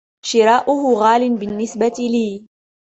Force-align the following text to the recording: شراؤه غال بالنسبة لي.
شراؤه 0.25 0.93
غال 0.99 1.37
بالنسبة 1.37 1.95
لي. 1.99 2.45